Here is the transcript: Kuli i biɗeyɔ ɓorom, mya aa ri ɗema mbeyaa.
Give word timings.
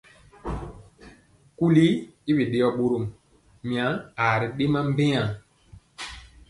Kuli 1.57 1.87
i 2.29 2.31
biɗeyɔ 2.37 2.69
ɓorom, 2.77 3.05
mya 3.67 3.85
aa 4.23 4.35
ri 4.39 4.47
ɗema 4.57 4.79
mbeyaa. 4.89 5.27